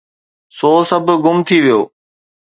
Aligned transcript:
سو 0.57 0.71
سڀ 0.89 1.07
گم 1.23 1.37
ٿي 1.47 1.57
ويو. 1.63 1.79